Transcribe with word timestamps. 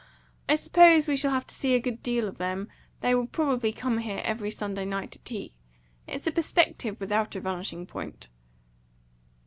I 0.49 0.55
suppose 0.55 1.05
we 1.05 1.15
shall 1.15 1.29
have 1.29 1.45
to 1.45 1.53
see 1.53 1.75
a 1.75 1.79
good 1.79 2.01
deal 2.01 2.27
of 2.27 2.39
them. 2.39 2.69
They 3.01 3.13
will 3.13 3.27
probably 3.27 3.71
come 3.71 3.99
here 3.99 4.19
every 4.23 4.49
Sunday 4.49 4.83
night 4.83 5.11
to 5.11 5.19
tea. 5.19 5.53
It's 6.07 6.25
a 6.25 6.31
perspective 6.31 6.99
without 6.99 7.35
a 7.35 7.39
vanishing 7.39 7.85
point." 7.85 8.27